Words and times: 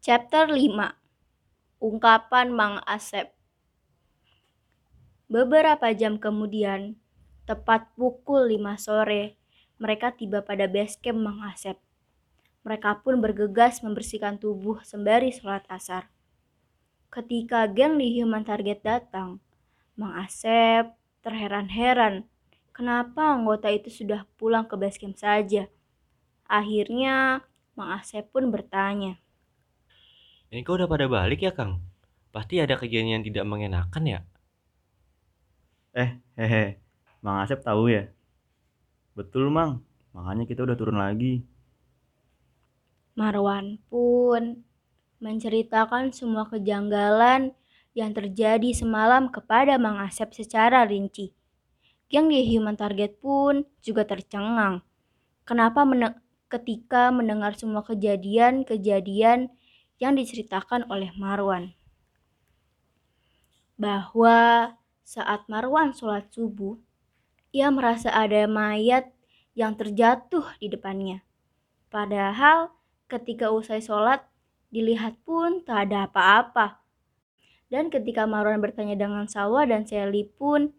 Chapter 0.00 0.48
5 0.48 0.96
Ungkapan 1.76 2.48
Mang 2.48 2.80
Asep 2.88 3.36
Beberapa 5.28 5.92
jam 5.92 6.16
kemudian, 6.16 6.96
tepat 7.44 7.84
pukul 8.00 8.48
5 8.48 8.80
sore, 8.80 9.36
mereka 9.76 10.08
tiba 10.16 10.40
pada 10.40 10.64
base 10.64 10.96
camp 10.96 11.20
Mang 11.20 11.44
Asep. 11.44 11.76
Mereka 12.64 13.04
pun 13.04 13.20
bergegas 13.20 13.84
membersihkan 13.84 14.40
tubuh 14.40 14.80
sembari 14.88 15.36
sholat 15.36 15.68
asar. 15.68 16.08
Ketika 17.12 17.68
geng 17.68 18.00
di 18.00 18.08
Human 18.16 18.40
Target 18.40 18.80
datang, 18.80 19.36
Mang 20.00 20.16
Asep 20.16 20.96
terheran-heran 21.20 22.24
kenapa 22.72 23.36
anggota 23.36 23.68
itu 23.68 23.92
sudah 23.92 24.24
pulang 24.40 24.64
ke 24.64 24.80
base 24.80 24.96
camp 24.96 25.20
saja. 25.20 25.68
Akhirnya, 26.48 27.44
Mang 27.76 27.92
Asep 28.00 28.32
pun 28.32 28.48
bertanya. 28.48 29.20
Ini 30.50 30.66
kau 30.66 30.74
udah 30.74 30.90
pada 30.90 31.06
balik 31.06 31.46
ya, 31.46 31.54
Kang? 31.54 31.78
Pasti 32.34 32.58
ada 32.58 32.74
kejadian 32.74 33.22
yang 33.22 33.24
tidak 33.24 33.46
mengenakan 33.46 34.02
ya? 34.02 34.20
Eh, 35.94 36.18
hehe, 36.34 36.82
Mang 37.22 37.38
Asep 37.38 37.62
tahu 37.62 37.86
ya? 37.86 38.10
Betul, 39.14 39.46
Mang. 39.54 39.86
Makanya 40.10 40.50
kita 40.50 40.66
udah 40.66 40.74
turun 40.74 40.98
lagi. 40.98 41.46
Marwan 43.14 43.78
pun 43.86 44.66
menceritakan 45.22 46.10
semua 46.10 46.50
kejanggalan 46.50 47.54
yang 47.94 48.10
terjadi 48.10 48.74
semalam 48.74 49.30
kepada 49.30 49.78
Mang 49.78 50.02
Asep 50.02 50.34
secara 50.34 50.82
rinci. 50.82 51.30
Yang 52.10 52.26
di 52.26 52.40
Human 52.58 52.74
Target 52.74 53.22
pun 53.22 53.62
juga 53.86 54.02
tercengang. 54.02 54.82
Kenapa 55.46 55.86
mene 55.86 56.18
ketika 56.50 57.14
mendengar 57.14 57.54
semua 57.54 57.86
kejadian-kejadian 57.86 59.54
yang 60.00 60.16
diceritakan 60.16 60.88
oleh 60.88 61.12
Marwan. 61.14 61.76
Bahwa 63.76 64.72
saat 65.04 65.44
Marwan 65.46 65.92
sholat 65.92 66.32
subuh, 66.32 66.80
ia 67.52 67.68
merasa 67.68 68.08
ada 68.10 68.48
mayat 68.48 69.12
yang 69.52 69.76
terjatuh 69.76 70.56
di 70.56 70.72
depannya. 70.72 71.20
Padahal 71.92 72.72
ketika 73.10 73.52
usai 73.52 73.84
sholat, 73.84 74.24
dilihat 74.72 75.18
pun 75.26 75.60
tak 75.66 75.90
ada 75.90 76.08
apa-apa. 76.08 76.80
Dan 77.70 77.90
ketika 77.90 78.26
Marwan 78.26 78.58
bertanya 78.58 78.98
dengan 78.98 79.26
Salwa 79.30 79.62
dan 79.66 79.86
Sally 79.86 80.26
pun, 80.26 80.74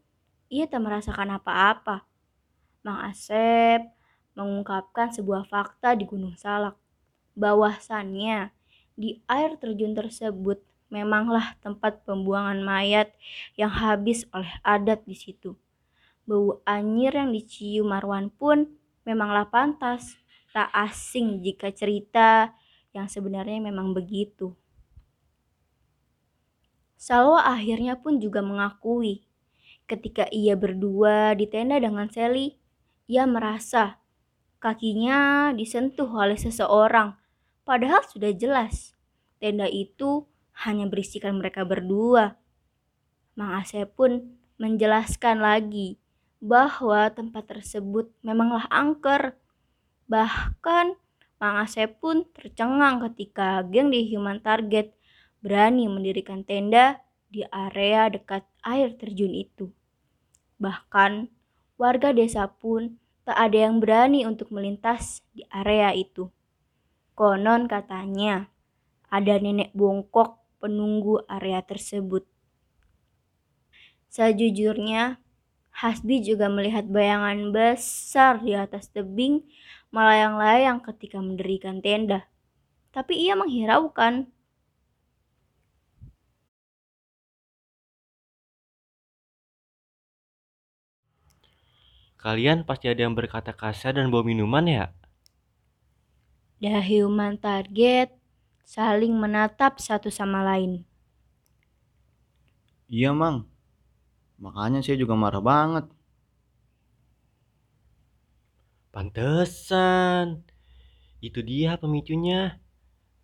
ia 0.51 0.67
tak 0.67 0.83
merasakan 0.83 1.39
apa-apa. 1.39 2.03
Mang 2.83 2.99
Asep 3.07 3.85
mengungkapkan 4.35 5.11
sebuah 5.11 5.47
fakta 5.47 5.95
di 5.95 6.03
Gunung 6.07 6.35
Salak. 6.35 6.75
Bahwasannya, 7.35 8.51
di 8.95 9.23
air 9.27 9.55
terjun 9.57 9.95
tersebut 9.95 10.61
memanglah 10.91 11.55
tempat 11.63 12.03
pembuangan 12.03 12.59
mayat 12.61 13.15
yang 13.55 13.71
habis 13.71 14.27
oleh 14.35 14.51
adat 14.61 15.07
di 15.07 15.15
situ. 15.15 15.55
Bau 16.27 16.59
anyir 16.67 17.15
yang 17.15 17.31
dicium 17.31 17.89
Marwan 17.89 18.29
pun 18.29 18.67
memanglah 19.07 19.47
pantas, 19.47 20.19
tak 20.51 20.67
asing 20.75 21.39
jika 21.39 21.71
cerita 21.71 22.51
yang 22.91 23.07
sebenarnya 23.07 23.63
memang 23.63 23.95
begitu. 23.95 24.51
Salwa 26.99 27.41
akhirnya 27.41 27.97
pun 27.97 28.21
juga 28.21 28.45
mengakui 28.45 29.25
ketika 29.89 30.29
ia 30.29 30.53
berdua 30.53 31.33
di 31.33 31.49
tenda 31.49 31.75
dengan 31.81 32.07
Sally, 32.07 32.55
ia 33.09 33.25
merasa 33.25 33.97
kakinya 34.61 35.49
disentuh 35.51 36.07
oleh 36.07 36.37
seseorang 36.37 37.20
Padahal 37.61 38.01
sudah 38.09 38.33
jelas, 38.33 38.97
tenda 39.37 39.69
itu 39.69 40.25
hanya 40.65 40.89
berisikan 40.89 41.37
mereka 41.37 41.61
berdua. 41.61 42.37
Mang 43.37 43.57
Asep 43.57 43.93
pun 43.93 44.37
menjelaskan 44.57 45.41
lagi 45.41 45.97
bahwa 46.41 47.09
tempat 47.13 47.45
tersebut 47.47 48.09
memanglah 48.25 48.65
angker. 48.73 49.37
Bahkan 50.09 50.97
Mang 51.41 51.57
Asep 51.61 52.01
pun 52.01 52.25
tercengang 52.33 53.01
ketika 53.09 53.65
geng 53.65 53.89
di 53.89 54.09
Human 54.13 54.41
Target 54.41 54.93
berani 55.41 55.89
mendirikan 55.89 56.45
tenda 56.45 57.01
di 57.29 57.41
area 57.49 58.09
dekat 58.09 58.45
air 58.61 58.93
terjun 58.93 59.33
itu. 59.33 59.73
Bahkan 60.61 61.29
warga 61.81 62.13
desa 62.13 62.45
pun 62.45 63.01
tak 63.25 63.37
ada 63.37 63.69
yang 63.69 63.81
berani 63.81 64.25
untuk 64.25 64.53
melintas 64.53 65.25
di 65.33 65.41
area 65.49 65.93
itu. 65.97 66.29
Konon 67.17 67.67
katanya 67.67 68.47
ada 69.11 69.35
nenek 69.37 69.75
bongkok 69.75 70.39
penunggu 70.63 71.21
area 71.27 71.59
tersebut. 71.59 72.23
Sejujurnya, 74.11 75.19
Hasbi 75.71 76.19
juga 76.23 76.51
melihat 76.51 76.83
bayangan 76.87 77.55
besar 77.55 78.43
di 78.43 78.55
atas 78.55 78.91
tebing 78.91 79.43
melayang-layang 79.91 80.83
ketika 80.83 81.19
mendirikan 81.19 81.79
tenda. 81.79 82.27
Tapi 82.91 83.23
ia 83.27 83.35
menghiraukan. 83.39 84.27
Kalian 92.21 92.67
pasti 92.69 92.85
ada 92.91 93.01
yang 93.07 93.17
berkata 93.17 93.51
kasar 93.55 93.97
dan 93.97 94.13
bawa 94.13 94.21
minuman 94.21 94.65
ya? 94.69 94.85
The 96.61 96.77
human 96.77 97.41
target 97.41 98.13
saling 98.61 99.17
menatap 99.17 99.81
satu 99.81 100.13
sama 100.13 100.45
lain. 100.45 100.85
Iya, 102.85 103.17
Mang. 103.17 103.49
Makanya 104.37 104.85
saya 104.85 105.01
juga 105.01 105.17
marah 105.17 105.41
banget. 105.41 105.89
Pantesan. 108.93 110.45
Itu 111.17 111.41
dia 111.41 111.81
pemicunya. 111.81 112.61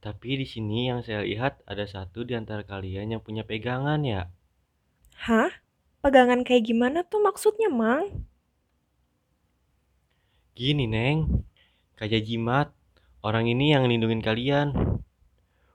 Tapi 0.02 0.42
di 0.42 0.48
sini 0.50 0.90
yang 0.90 1.06
saya 1.06 1.22
lihat 1.22 1.62
ada 1.70 1.86
satu 1.86 2.26
di 2.26 2.34
antara 2.34 2.66
kalian 2.66 3.14
yang 3.14 3.22
punya 3.22 3.46
pegangan 3.46 4.02
ya. 4.02 4.34
Hah? 5.30 5.52
Pegangan 6.02 6.42
kayak 6.42 6.74
gimana 6.74 7.06
tuh 7.06 7.22
maksudnya, 7.22 7.70
Mang? 7.70 8.26
Gini, 10.58 10.90
Neng. 10.90 11.46
Kayak 11.98 12.26
jimat. 12.26 12.68
Orang 13.26 13.50
ini 13.50 13.74
yang 13.74 13.90
lindungin 13.90 14.22
kalian. 14.22 15.02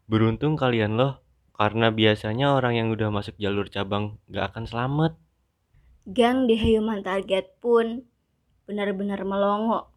Beruntung 0.06 0.54
kalian 0.54 0.94
loh, 0.94 1.22
karena 1.58 1.90
biasanya 1.90 2.54
orang 2.54 2.78
yang 2.78 2.88
udah 2.94 3.10
masuk 3.10 3.34
jalur 3.38 3.66
cabang 3.66 4.18
gak 4.30 4.54
akan 4.54 4.64
selamat. 4.66 5.12
Gang 6.06 6.46
di 6.46 6.54
Human 6.58 7.02
Target 7.02 7.58
pun 7.62 8.06
benar-benar 8.66 9.22
melongo 9.26 9.90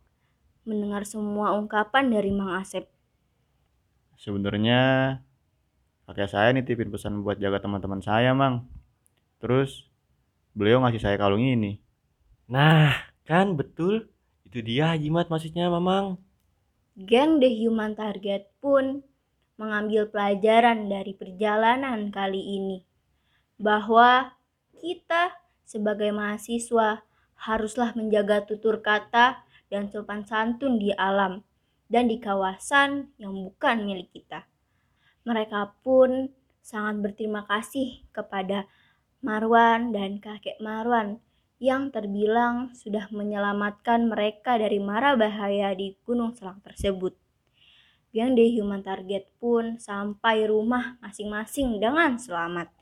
mendengar 0.66 1.06
semua 1.06 1.54
ungkapan 1.54 2.10
dari 2.10 2.34
Mang 2.34 2.58
Asep. 2.58 2.90
Sebenarnya 4.18 5.14
kakek 6.10 6.30
saya 6.34 6.50
nitipin 6.50 6.90
pesan 6.90 7.22
buat 7.22 7.38
jaga 7.38 7.62
teman-teman 7.62 8.02
saya, 8.02 8.34
Mang. 8.34 8.66
Terus 9.38 9.86
beliau 10.58 10.82
ngasih 10.82 11.02
saya 11.02 11.16
kalung 11.22 11.46
ini. 11.46 11.78
Nah, 12.50 12.94
kan 13.26 13.54
betul. 13.54 14.10
Itu 14.46 14.66
dia 14.66 14.98
jimat 14.98 15.30
maksudnya, 15.30 15.70
Mamang. 15.70 16.25
Geng 16.96 17.44
The 17.44 17.52
Human 17.52 17.92
Target 17.92 18.48
pun 18.64 19.04
mengambil 19.60 20.08
pelajaran 20.08 20.88
dari 20.88 21.12
perjalanan 21.12 22.08
kali 22.08 22.40
ini 22.40 22.88
bahwa 23.60 24.32
kita 24.80 25.36
sebagai 25.68 26.16
mahasiswa 26.16 27.04
haruslah 27.36 27.92
menjaga 28.00 28.48
tutur 28.48 28.80
kata 28.80 29.44
dan 29.68 29.92
sopan 29.92 30.24
santun 30.24 30.80
di 30.80 30.96
alam 30.96 31.44
dan 31.92 32.08
di 32.08 32.16
kawasan 32.16 33.12
yang 33.20 33.36
bukan 33.44 33.84
milik 33.84 34.16
kita. 34.16 34.48
Mereka 35.28 35.84
pun 35.84 36.32
sangat 36.64 37.04
berterima 37.04 37.44
kasih 37.44 38.08
kepada 38.16 38.72
Marwan 39.20 39.92
dan 39.92 40.24
kakek 40.24 40.64
Marwan 40.64 41.20
yang 41.66 41.90
terbilang 41.90 42.78
sudah 42.78 43.10
menyelamatkan 43.10 44.06
mereka 44.06 44.62
dari 44.62 44.78
mara 44.78 45.18
bahaya 45.18 45.74
di 45.74 45.98
Gunung 46.06 46.38
Selang 46.38 46.62
tersebut. 46.62 47.18
Yang 48.14 48.30
di 48.38 48.46
Human 48.62 48.86
Target 48.86 49.34
pun 49.42 49.82
sampai 49.82 50.46
rumah 50.46 51.02
masing-masing 51.02 51.82
dengan 51.82 52.22
selamat. 52.22 52.75